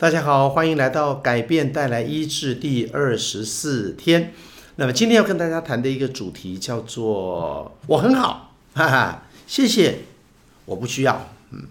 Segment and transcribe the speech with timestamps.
[0.00, 4.32] 大家好，欢迎来到改变带来医治第二十四天。
[4.76, 9.98] 那么今天要跟大家谈的一个主题叫做“我很好”，哈哈，谢谢，
[10.64, 11.66] 我不需要，嗯，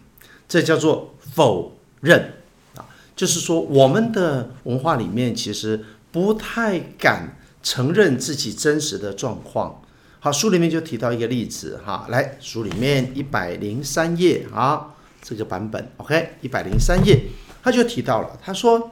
[0.48, 2.34] 这叫做否认
[2.76, 9.82] 啊，就是说我们的文化里面其实不太敢承认自己真实的状况。
[10.20, 17.20] 好，书里面就提到一个例子哈，来，书里面一百零三页啊，这个版本，OK，一百零三页。
[17.62, 18.92] 他就提到了，他说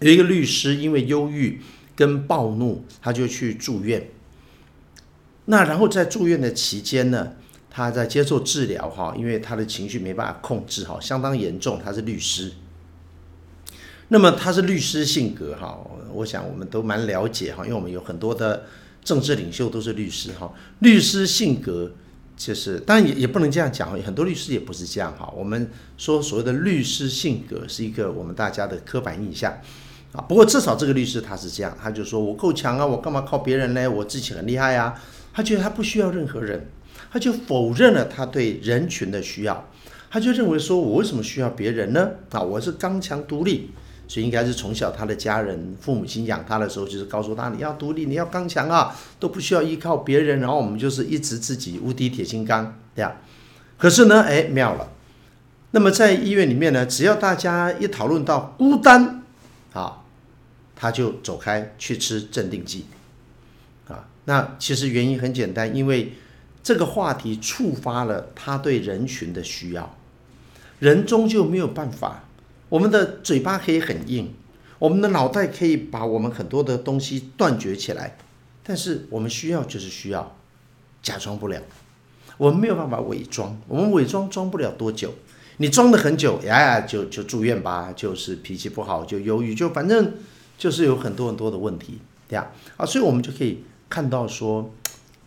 [0.00, 1.60] 有一个律师因为忧郁
[1.94, 4.08] 跟暴怒，他就去住院。
[5.44, 7.32] 那然后在住院的期间呢，
[7.70, 11.80] 他在接受治疗哈，因为他的情绪没办法控制哈，相当严重。
[11.84, 12.52] 他是律师，
[14.08, 15.78] 那么他是律师性格哈，
[16.12, 18.64] 我想我们都蛮了解哈，因为我们有很多的
[19.04, 21.92] 政治领袖都是律师哈，律师性格。
[22.36, 25.32] 就是，当然也也不能这样讲，很多律师也不是这样哈。
[25.36, 29.52] 我们说所谓的律师性格是一个我们大家的刻板印象
[30.12, 30.20] 啊。
[30.22, 33.88] 不过至少这个律师他是这样，他就说我够强啊，我干嘛靠别人呢？
[33.88, 35.00] 我自己很厉害啊。
[35.32, 36.68] 他觉得他不需要任何人，
[37.12, 39.68] 他就否认了他对人群的需要，
[40.10, 42.10] 他就认为说我为什么需要别人呢？
[42.30, 43.70] 啊，我是刚强独立。
[44.12, 50.38] 所以应该是从小他的家人、父母亲养他的时候，就是告诉他你要独立，你要刚强啊，都不需要依靠别人。
[50.38, 53.16] 然后我们就是一直自己无敌铁金刚，这样。
[53.78, 54.90] 可是呢，哎，妙了。
[55.70, 59.22] 那么在医院里面呢，只要大家一讨论到孤单，
[59.72, 60.02] 啊，
[60.76, 62.84] 他就走开去吃镇定剂，
[63.88, 66.12] 啊，那其实原因很简单，因为
[66.62, 69.96] 这个话题触发了他对人群的需要，
[70.80, 72.24] 人终究没有办法。
[72.72, 74.32] 我们的嘴巴可以很硬，
[74.78, 78.16] 我们的脑袋可以把我们很多的东西断绝起来，
[78.62, 80.34] 但是我们需要就是需要，
[81.02, 81.60] 假装不了，
[82.38, 85.12] 我们没有办法伪装，我们伪装装不了多久，
[85.58, 90.14] 你装的很久，呀呀，就就住院吧，就是脾气不好，就忧郁，就反正
[90.56, 94.72] 就是有很多很多的问题，对呀，啊，所以我们就可以看到说，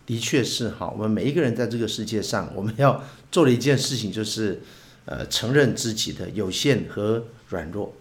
[0.04, 4.62] 的确是哈，我们每一个人在这个世界上，我们要做的一件事情就是。
[5.08, 7.92] 呃，承认自己的有限和软弱，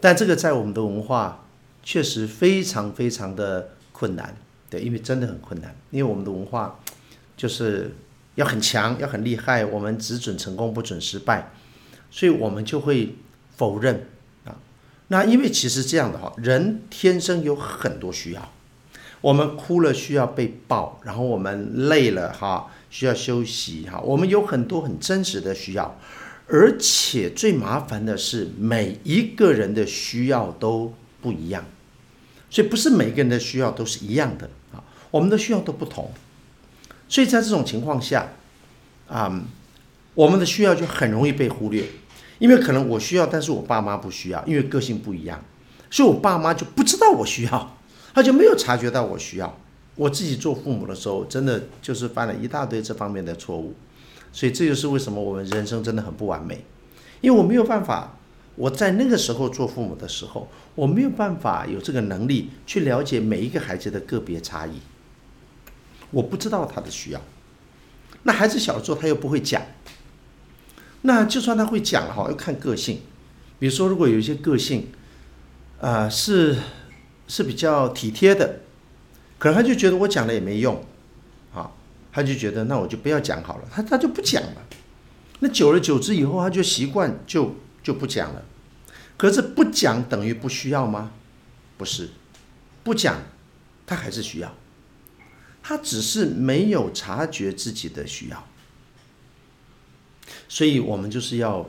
[0.00, 1.46] 但这个在我们的文化
[1.82, 4.36] 确实非常非常的困难，
[4.68, 6.78] 对，因为真的很困难，因为我们的文化
[7.36, 7.94] 就是
[8.34, 11.52] 要很强，要很厉害，我们只准成功，不准失败，
[12.10, 13.16] 所以我们就会
[13.56, 14.06] 否认
[14.44, 14.56] 啊。
[15.08, 18.52] 那因为其实这样的话，人天生有很多需要，
[19.22, 25.98] 我们哭了需要被抱，然后我们累了哈需要休息哈，我们有很多很真实的需要。
[26.52, 31.64] 而且最麻烦的是，每一个人的需要都不一样，
[32.50, 36.10] 所以不是每个人的需要都是一样的啊，我们的需要都不同，
[37.08, 38.32] 所以在这种情况下，
[39.06, 39.42] 啊，
[40.14, 41.84] 我们的需要就很容易被忽略，
[42.40, 45.44] 因为可能我需要，但是我爸妈不需要，因为个性不一样，
[45.88, 47.78] 所以我爸妈就不知道我需要，
[48.12, 49.56] 他就没有察觉到我需要。
[49.94, 53.74] 我自己做父母的时候，真的就是犯了一大堆这方面的错误。
[54.32, 56.64] 所以这就是为什么我们人生真的很不完美，
[57.20, 58.16] 因为我没有办法，
[58.56, 64.80] 我在那个时候做父母的时候，我没有办法有这个能力去了解每一个孩子的个别差异，
[66.10, 67.20] 我不知道他的需要。
[68.22, 69.62] 那孩子小的时候他又不会讲，
[71.02, 73.00] 那就算他会讲哈，要看个性。
[73.58, 74.88] 比如说，如果有一些个性，
[75.80, 76.56] 啊、呃，是
[77.28, 78.60] 是比较体贴的，
[79.38, 80.82] 可能他就觉得我讲了也没用。
[82.12, 84.66] 他就觉得那我就不要讲好了，他他就不讲了。
[85.40, 88.44] 那久而久之以后，他就习惯就就不讲了。
[89.16, 91.12] 可是不讲等于不需要吗？
[91.76, 92.10] 不是，
[92.82, 93.22] 不讲
[93.86, 94.54] 他还是需要，
[95.62, 98.46] 他只是没有察觉自己的需要。
[100.48, 101.68] 所以我们就是要，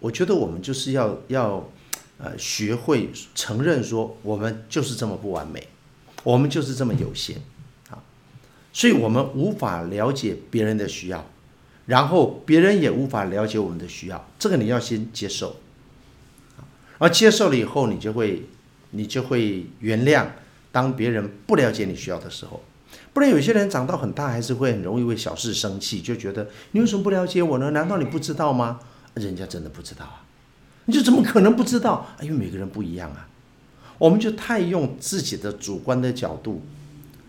[0.00, 1.70] 我觉得我们就是要要
[2.18, 5.68] 呃学会承认说，我们就是这么不完美，
[6.24, 7.40] 我们就是这么有限。
[8.72, 11.26] 所以我们无法了解别人的需要，
[11.86, 15.56] 然后别人也无法了解我们的需要，这个你要先接受，
[16.98, 18.44] 而接受了以后，你就会，
[18.92, 20.26] 你就会原谅，
[20.70, 22.62] 当别人不了解你需要的时候，
[23.12, 27.72] 不然有些人长到很大还是会很容易为小事生气，就觉得你为什么不了解我呢？
[27.72, 28.80] 难道你不知道吗？
[29.14, 30.24] 人家真的不知道啊，
[30.86, 32.06] 你就怎么可能不知道？
[32.22, 33.28] 因为每个人不一样啊，
[33.98, 36.62] 我们就太用自己的主观的角度。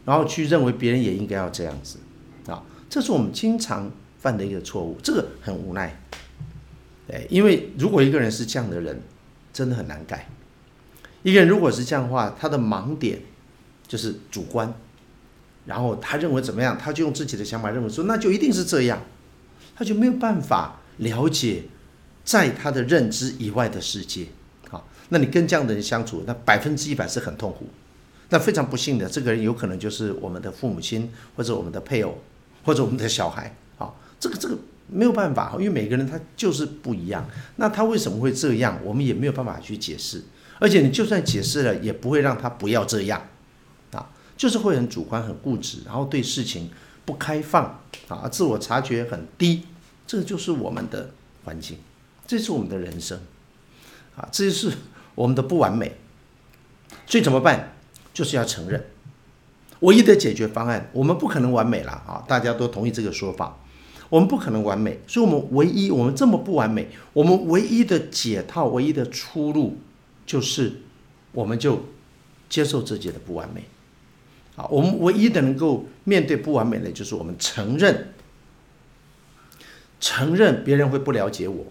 [0.06, 1.98] 然后去认为别人也应该要这样子，
[2.48, 6.00] 啊，这是我们经常犯的一个错误，这个很无奈，
[7.12, 9.02] 哎，因为如果一个人是这样的人，
[9.54, 10.28] 真的很难改。
[11.22, 13.20] 一个人如果是这样的话，他的盲点
[13.88, 14.74] 就是主观，
[15.66, 19.02] 然后他认为怎么样，他就用自己的想法认为说那就一定是这样，
[19.76, 21.64] 他就没有办法了解
[22.26, 24.28] 在他的认知以外的世界，
[25.10, 27.68] 那你跟这样的人相处，那百分之一百是很痛苦。
[28.30, 32.18] 那非常不幸的，这个人有可能就是我们的父母亲，或者我们的配偶，
[32.64, 33.94] 或者我们的小孩啊。
[34.20, 37.30] 这个这个没有办法，因为每个人他就是不一样。
[37.58, 38.80] 那他为什么会这样？
[38.84, 40.24] 我们也没有办法去解释。
[40.60, 43.22] 而且你就算解释了，也不会让他不要这样
[43.92, 46.70] 啊，就是会很主观、很固执，然后对事情
[47.04, 49.64] 不开放啊，自我察觉很低。
[50.08, 51.12] 这就是我们的
[51.44, 51.78] 环境，
[52.28, 53.20] 这是我们的人生
[54.16, 54.72] 啊，这就是
[55.16, 55.98] 我们的不完美。
[57.08, 57.76] 所以怎么办？
[58.14, 58.86] 就是要承认，
[59.80, 62.24] 唯一的解决方案，我们不可能完美了啊！
[62.28, 63.58] 大家都同意这个说法，
[64.08, 69.80] 我们不可能完美，所以我们唯一，我们这么不完美，我们唯一的解套，唯一的出路，
[70.28, 70.74] 就是
[71.32, 71.88] 我们就
[72.48, 73.64] 接受自己的不完美。
[74.56, 78.14] 啊，我们唯一的能够面对不完美的，就是我们承认，
[80.00, 81.66] 承认别人会不了解我，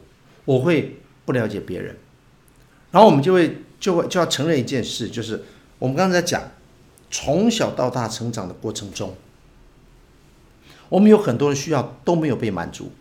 [0.44, 1.96] 我会不了解别人，
[2.90, 5.44] 然后我们就会就会就要承认一件事，就是。
[5.82, 6.40] 我们刚才讲，
[7.10, 9.16] 从小到大成长的过程中，
[10.88, 12.92] 我们有很多的需要都没有被满足，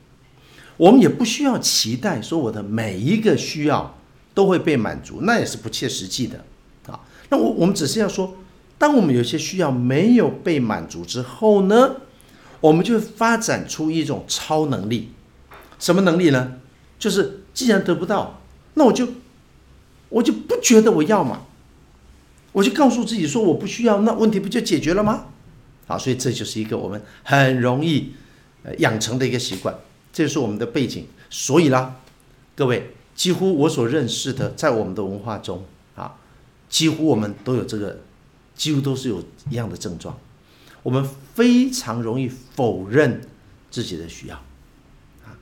[0.78, 3.96] 我们也不需要期待说我的每一个需要
[4.34, 6.44] 都会被满足，那也是不切实际的
[6.88, 7.02] 啊。
[7.30, 8.34] 那我我们只是要说，
[8.80, 11.98] 当我们有些需要没有被满足之后呢，
[12.62, 15.12] 我们就发展出一种超能力，
[15.78, 16.54] 什么能力呢？
[16.98, 18.42] 就是既然得不到，
[18.74, 19.08] 那我就
[20.10, 21.42] 我就不觉得我要嘛。
[22.54, 25.28] 我就告诉自己说我不需要，那问题不就解决了吗？
[25.88, 28.14] 好，所以这就是一个我们很容易
[28.64, 29.76] 呃养成的一个习惯，
[30.12, 31.08] 这是我们的背景。
[31.30, 31.96] 所以啦，
[32.56, 35.64] 各位，几乎我所认识的，在我们的文化中
[35.96, 36.16] 啊，
[36.70, 38.02] 几乎我们都有这个，
[38.56, 40.18] 几乎都是有一样的症状。
[40.84, 43.22] 我们非常容易否认
[43.70, 44.36] 自己的需要
[45.24, 45.36] 啊，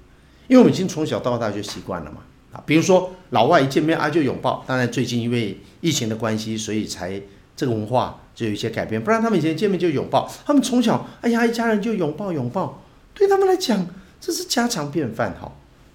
[0.47, 2.21] 因为我们已经从小到大就习惯了嘛。
[2.51, 7.21] 啊，比如说老外一见面啊就拥抱，当然最近因为疫情的关系，所以才
[7.55, 9.03] 这个文化就有一些改变。
[9.03, 13.85] 不然他们以前见面就拥抱，他们从小哎呀一家人就拥抱拥抱，对他们来讲
[14.19, 15.35] 这是家常便饭。
[15.39, 15.51] 哈，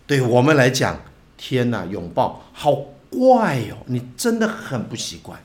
[0.06, 1.00] 对我们来讲，
[1.36, 2.72] 天哪，拥抱好
[3.10, 5.40] 怪哦，你真的很不习惯。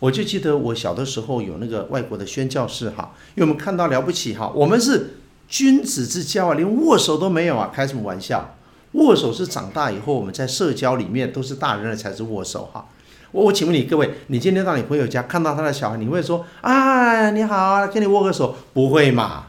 [0.00, 5.18] 我就记得我小的时候有那个外国的宣教士哈，因为我们看到了不起哈，我们是
[5.48, 8.56] 君子之交啊，连握手都没有啊，开什么玩笑？
[8.92, 12.86] 握手是长大以后我们在社交里面都是大人了才是握手哈。
[13.30, 18.56] 我我请问你各位，你今天到你朋友家看到他的小孩，你会说啊你好，跟你握个手？
[18.74, 19.44] 不会嘛，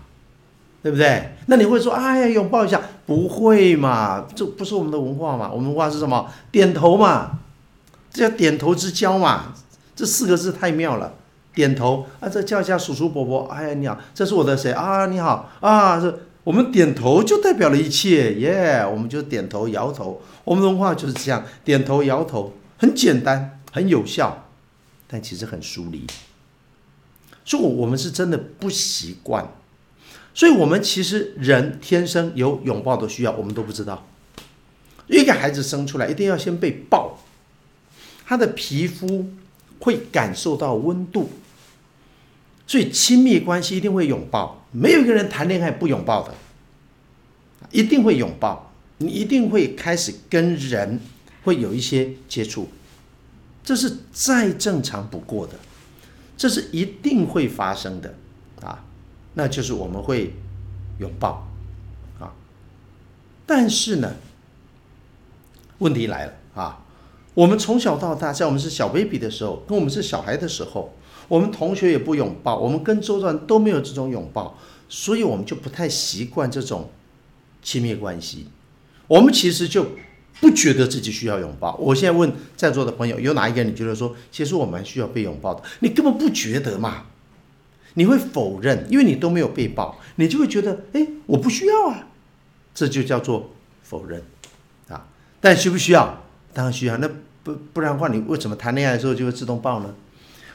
[0.84, 1.36] 对不对？
[1.48, 2.80] 那你会说哎呀拥抱一下？
[3.08, 5.50] 不会嘛，这不是我们的文化嘛？
[5.52, 6.28] 我们文化是什么？
[6.52, 7.40] 点头嘛，
[8.12, 9.54] 这叫点头之交嘛。
[9.96, 11.14] 这四个字太妙了，
[11.56, 15.08] 点头啊，这叫一下叔叔伯伯，哎呀你好，这是我的谁啊？
[15.08, 16.20] 你好啊这。
[16.44, 18.84] 我们点头就代表了一切，耶！
[18.92, 24.48] 我们就点头摇头，我们的文化就是这样，点头摇头，很简单，很有效，
[25.08, 26.08] 但其实很疏离。
[27.46, 29.54] 所以，我们是真的不习惯。
[30.34, 34.08] 所以我们其实人天生有拥抱的需要，我们都不知道。
[35.08, 37.20] 一个孩子生出来一定要先被抱，
[38.26, 39.30] 他的皮肤
[39.80, 41.30] 会感受到温度。
[42.72, 46.34] 所以亲密关系一定会拥抱，没有一个人谈恋爱不拥抱的，
[47.70, 48.72] 一定会拥抱。
[49.00, 51.01] 你一定会开始跟人
[51.44, 52.70] 会有一些接触，
[53.62, 55.56] 这是再正常不过的，
[56.38, 58.16] 这是一定会发生的
[58.62, 58.86] 啊。
[59.34, 60.34] 那就是我们会
[61.00, 61.46] 拥抱
[62.22, 62.32] 啊。
[63.46, 64.16] 但是呢，
[65.80, 66.86] 问题来了啊，
[67.34, 70.94] 我们从小到大，在我们是小 baby 的时候，跟我们是小孩的时候。
[71.32, 74.58] 我们同学也不拥抱，我们跟周遭都没有这种拥抱，
[74.90, 76.90] 所以我们就不太习惯这种
[77.64, 78.48] 亲密关系。
[79.08, 79.92] 我们其实就
[80.42, 81.74] 不觉得自己需要拥抱。
[81.78, 85.64] 我现在问在座的朋友，有哪一个人你觉得说，其实我们需要被拥抱的？
[85.80, 87.06] 你根本不觉得嘛？
[87.94, 92.10] 你会否认，因为你都没有被抱，你就会觉得，哎，我不需要啊，
[92.76, 93.52] 这就叫做
[93.84, 94.22] 否认
[94.90, 95.08] 啊。
[95.40, 96.24] 但需不需要？
[96.54, 96.98] 当然需要。
[96.98, 97.10] 那
[97.42, 99.96] 不不然的话，你为什么谈恋爱的时候就会自动抱呢？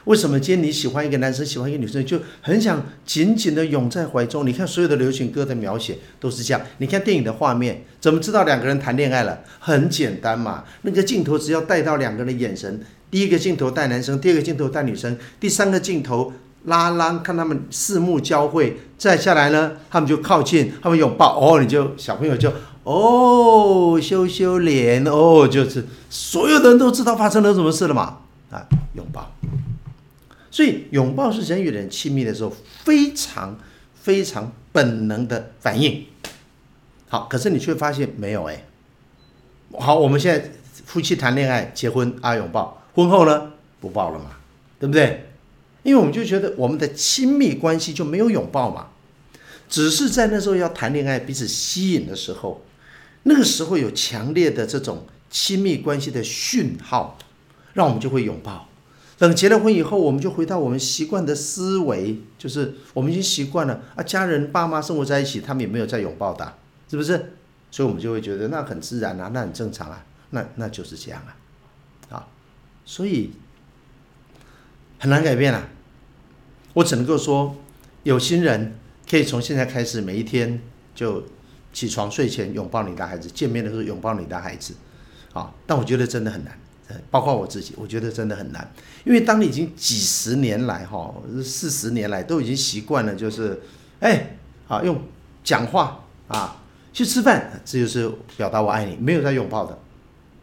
[0.07, 4.47] 为什么今天你喜欢一个男生，喜欢一个女生，就很想紧紧的拥在怀中？
[4.47, 6.61] 你看所有的流行歌的描写都是这样。
[6.77, 9.41] 你看电影的画面，怎么知道两个人谈恋爱了？
[9.59, 12.79] 很简单嘛，那个镜头只要带到两个人的眼神，
[13.11, 16.31] 第一个镜头带男生，第二个镜头带女生，第三个镜头
[16.63, 22.49] 拉拉，看他们四目交汇，再下来呢，他们就靠近，他们拥抱，哦，你就小朋友就
[22.83, 29.33] 哦羞羞脸，哦，就是所有的人都知道发生了什么事了嘛，啊，拥抱。
[30.57, 32.51] 所以，拥抱是人与人亲密的时候
[32.83, 33.59] 非常
[33.93, 36.03] 非常本能的反应。
[37.09, 38.65] 好，可是你却发现没有哎。
[39.77, 40.49] 好，我们现在
[40.83, 44.31] 夫妻谈恋爱、结婚啊拥抱，婚后呢不抱了嘛，
[44.79, 45.29] 对不对？
[45.83, 48.87] 因为我们就觉得我们的亲密关系就没有拥抱嘛，
[49.69, 52.65] 只是在那时候要谈恋爱、彼此吸引的时候，
[53.21, 57.19] 那个时候有强烈的这种亲密关系的讯号，
[57.75, 58.66] 让我们就会拥抱。
[59.17, 66.53] 等结了婚以后，我们就回到我们习惯的思维，就是我们已经习惯了啊，家人爸妈生活在一起，他们也没有再拥抱的，
[66.87, 67.33] 是不是？
[67.71, 72.27] 所以我们就会觉得那很自然啊，那很正常啊，那那就是这样啊，啊，
[72.85, 73.31] 所以
[74.99, 75.67] 很难改变啊。
[76.73, 77.55] 我只能够说，
[78.03, 78.75] 有心人
[79.09, 80.61] 可以从现在开始，每一天
[80.93, 81.23] 就
[81.73, 84.75] 起床睡前拥抱你的孩子，见面的时候拥抱你的孩子，
[85.33, 86.57] 啊，但我觉得真的很难。
[87.11, 88.71] 包括我自己，我觉得真的很难，
[89.03, 91.13] 因为当你已经几十年来，哈，
[91.43, 93.61] 四十年来都已经习惯了，就是，
[93.99, 95.01] 哎，啊，用
[95.43, 96.63] 讲话啊
[96.93, 99.77] 去吃饭，这就是表达我爱你，没有在拥抱的，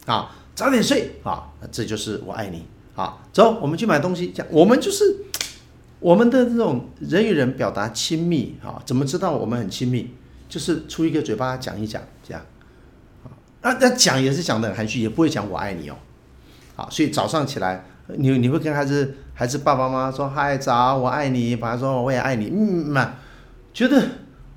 [0.07, 5.25] 啊，早点睡啊，这就是我爱你，啊，走，我们去买东西，讲，我们就是
[6.01, 10.11] 我们的这种人与人表达亲密，啊，怎么知道我们很亲密？
[10.47, 12.43] 就是出一个嘴巴讲一讲，这样，
[13.25, 13.33] 啊，
[13.63, 15.97] 那那讲也是讲得很含蓄，也不会讲我爱你哦。
[16.77, 23.15] 好，所以早上起来，你你会跟孩子、孩子爸爸妈妈说嗨早，我爱你，爸爸说我也爱你，嗯嘛，
[23.73, 24.03] 觉得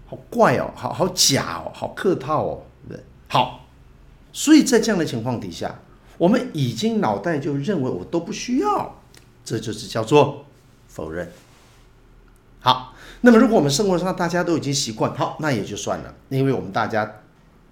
[0.08, 3.04] 好怪哦，好好假哦，好客套哦，对对？
[3.28, 3.68] 好，
[4.34, 5.80] 所以在这样的情况底下，
[6.18, 8.96] 我们已经脑袋就认为我都不需要，
[9.46, 10.46] 这就是叫做
[10.88, 11.32] 否认。
[12.60, 17.10] 好，那么如果我们生活上大家都已经习惯，好，那也就算了，因为我们大家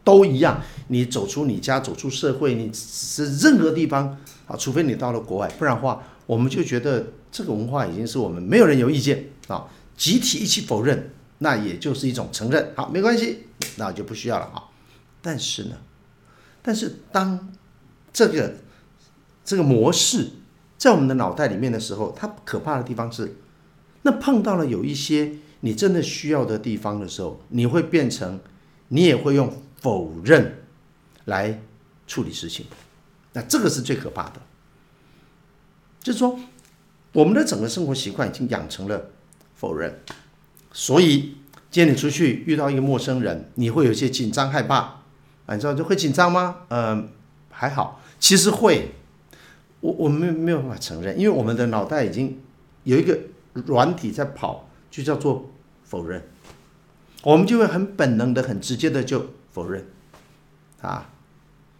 [0.06, 4.18] 都一样，你走出你家，走出社会，你是任何地方。
[4.48, 9.66] 啊，除非你到了国外，不然的话，我们就觉得这个文化已经是我们没有人有意见啊，
[9.98, 11.10] 集体一起否认，
[11.40, 12.72] 那也就是一种承认。
[12.76, 13.48] 好，没关系，
[13.78, 14.70] 那就不需要了啊。
[15.20, 15.78] 但是呢，
[16.62, 17.52] 但是当
[18.14, 18.58] 这个
[19.44, 20.30] 这个模式
[20.78, 23.38] 在我们的脑袋里面的时候，它可怕的地方是，
[24.04, 28.40] 那碰到了有一些你真的需要的地方的时候，你会变成，
[28.90, 29.52] 你也会用
[29.86, 30.64] 否认
[31.26, 31.62] 来
[32.08, 32.66] 处理事情。
[33.34, 34.42] 那这个是最可怕的，
[36.00, 36.40] 就是说，
[37.14, 39.12] 我们的整个生活习惯已经养成了
[39.54, 40.00] 否认，
[40.72, 41.36] 所以
[41.70, 44.78] 今天你出去遇到一个陌生人，你会有些紧张害怕，
[45.46, 46.62] 啊，你知道就会紧张吗？
[46.70, 47.08] 嗯、呃，
[47.52, 48.96] 还好，其实会，
[49.82, 52.42] 我我们没有办法承认，因为我们的脑袋已经
[52.86, 53.20] 有一个
[53.54, 55.52] 软体在跑，就叫做
[55.84, 56.24] 否认，
[57.22, 59.86] 我们就会很本能的、很直接的就否认，
[60.82, 61.10] 啊，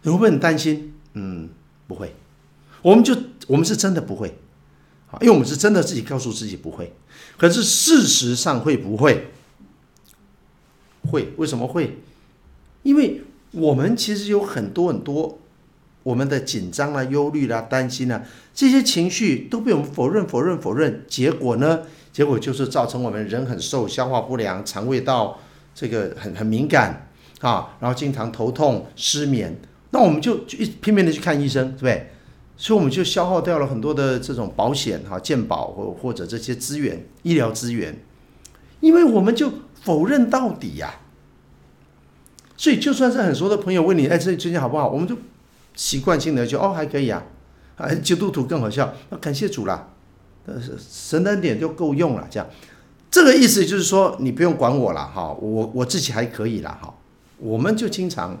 [0.00, 0.94] 你会不会很担心？
[1.12, 1.50] 嗯，
[1.86, 2.14] 不会，
[2.80, 3.14] 我们就
[3.46, 4.34] 我们是真的不会，
[5.20, 6.94] 因为我们是真的自己告诉自己不会，
[7.36, 9.26] 可是事实上会不会？
[11.10, 11.98] 会，为什么会？
[12.82, 15.38] 因为我们其实有很多很多
[16.02, 21.82] 我们的紧张啦、忧虑啦、担心啦，这些情绪都被我们否认、否认、否认，结果呢？
[22.10, 25.38] 结果就是造成我们人很瘦、消化不良、肠胃道
[25.74, 27.05] 这个很很敏感
[27.40, 29.58] 啊，然后经常头痛、失眠。
[29.90, 32.10] 那我们就就一拼命的去看医生，对不对？
[32.58, 37.98] 所以我们就消耗掉了很多的这种保险哈、健保或或者这些资源、医疗资源，
[38.80, 39.52] 因为我们就
[39.82, 41.00] 否认到底呀、
[42.56, 44.88] 所以就算是很熟的朋友问你，哎，这最近好不好？
[44.88, 45.16] 我们就
[45.74, 47.22] 习惯性的就哦还可以啊，
[47.76, 49.90] 啊，基督徒更好笑，那感谢主啦，
[50.46, 52.48] 呃，神的恩典就够用了，这样，
[53.10, 56.94] 这个意思就是说你不用管我了哈，我我自己还可以了哈，
[57.38, 58.38] 我们就经常。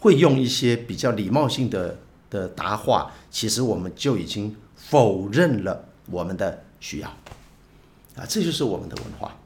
[0.00, 1.98] 会用一些比较礼貌性的
[2.30, 7.08] 的答话，其实我们就已经否认了我们的需要，
[8.14, 9.36] 啊，这就是我们的文化，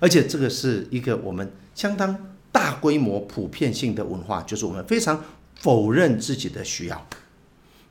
[0.00, 2.16] 而且这个是一个我们相当
[2.50, 5.22] 大规模、普遍性的文化，就是我们非常
[5.56, 7.06] 否认自己的需要，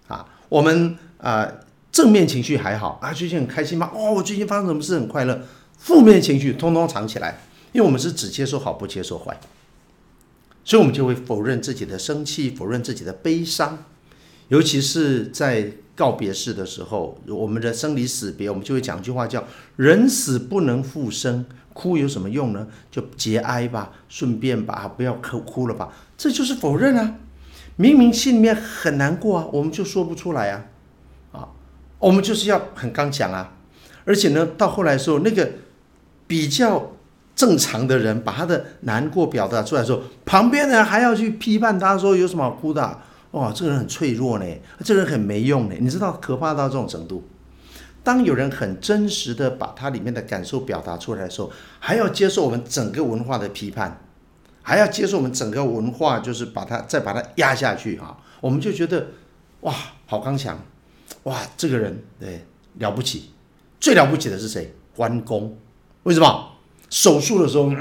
[0.08, 1.48] 啊，我们啊
[1.92, 3.92] 正面情绪还好啊，最近很开心吗？
[3.94, 5.40] 哦，我最近发生什么事很快乐，
[5.78, 7.38] 负面情绪通通藏起来，
[7.74, 9.40] 因为我们是只接受好，不接受坏。
[10.64, 13.86] 所以，我们就会否认自己的生气，否认自己的悲伤，
[14.50, 19.46] 尤其是在告别式的时候，我们的生离死别，我们就会讲一句话叫
[19.78, 22.68] “人死不能复生”，哭有什么用呢？
[22.92, 27.16] 就节哀吧，顺便吧，不要哭哭了吧，这就是否认啊！
[27.78, 30.66] 明明心里面很难过啊，我们就说不出来啊，
[31.32, 31.48] 啊，
[32.00, 33.56] 我们就是要很刚讲啊，
[34.04, 35.50] 而且呢，到后来的时候，那个
[36.28, 36.92] 比较。
[37.38, 43.06] 正常的人把他的难过表达出来的时候，旁边的人还要去批判他说有什么好哭的啊？
[43.32, 44.46] 哇，这个人很脆弱呢，
[44.84, 45.76] 这个人很没用呢。
[45.80, 47.24] 你知道可怕到这种程度？
[48.04, 54.02] 当有人很真实的把他里面的感受表达出来的时候，还要接受我们整个文化的批判，
[54.64, 59.08] 还要接受我们整个文化，就是把它再把它压下去啊，我们就觉得
[59.62, 59.76] 哇，
[60.08, 60.60] 好刚强，
[61.24, 62.46] 哇，这个人对
[62.80, 63.32] 了不起，
[63.80, 64.74] 最了不起的是谁？
[64.96, 65.56] 关公，
[66.04, 66.57] 为什么？
[66.90, 67.76] 手术的时候，嗯，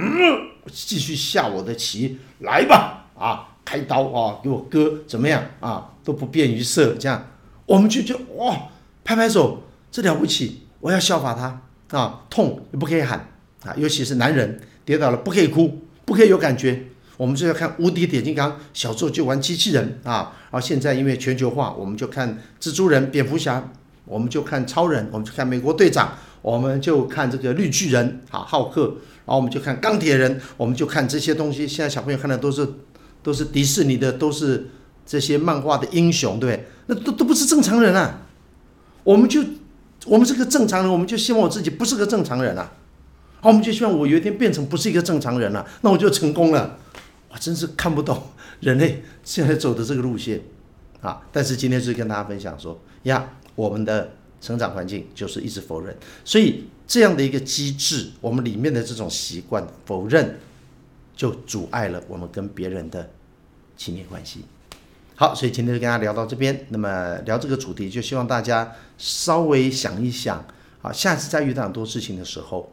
[0.72, 5.92] 继续下我的棋，来吧，啊，开刀啊，给我割，怎么样啊？
[6.02, 7.26] 都不便于射，这样
[7.66, 8.56] 我们就就哇，
[9.04, 13.28] 拍拍手，这了不起，我要效法他啊，痛也不可以喊
[13.64, 16.84] 啊，尤其是男人跌倒了不可以哭，不可以有感觉，
[17.16, 23.70] 我们就要看无敌铁金刚，小时候就玩机器人啊，然后现在因为全球化，我们就看蜘蛛人、蝙蝠侠，
[24.04, 26.12] 我们就看超人，我们就看美国队长。
[26.46, 31.66] 我们就看这个绿巨人啊，浩克，然后我们就看钢铁人，我们就看这些东西。
[31.66, 32.74] 现在小朋友看的都是
[33.20, 34.68] 都是迪士尼的，都是
[35.04, 36.64] 这些漫画的英雄，对不对？
[36.86, 38.22] 那都都不是正常人啊。
[39.02, 39.42] 我们就
[40.06, 42.74] 我们是个正常人，我们就希望我自己不是个正常人啊。
[43.40, 46.78] 好，我们就希望我有一天变成不是一个正常人了，那我就成功了。
[47.28, 48.22] 我真是看不懂
[48.62, 50.42] 人类现在走的这个路线
[51.00, 51.22] 啊。
[51.32, 54.12] 但是今天是跟大家分享说呀，我们的。
[54.40, 60.38] 成长环境就是一直否认，所以这样的一个机制，我们里面的这种习惯否认，
[61.16, 63.10] 就阻碍了我们跟别人的
[63.76, 64.40] 亲密关系。
[65.14, 66.66] 好，所以今天就跟大家聊到这边。
[66.68, 70.44] 那么聊这个主题，就希望大家稍微想一想，
[70.82, 72.70] 啊，下次再遇到很多事情的时候，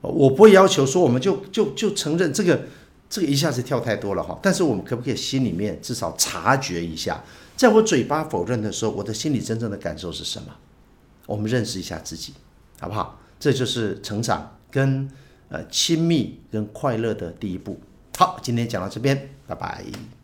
[0.00, 2.62] 我不会要求说我们就就就承认这个
[3.10, 7.24] 这个一下子跳太多了哈，但是我们可不可以心里面至少察觉一下，
[7.56, 10.46] 在我嘴巴否认的时候，我的心里真正的感受是什么？
[11.30, 12.34] 我们认识一下自己，
[12.80, 13.20] 好不好？
[13.38, 15.08] 这就是成长跟
[15.48, 17.80] 呃亲密跟快乐的第一步。
[18.18, 20.19] 好，今天讲到这边，拜拜。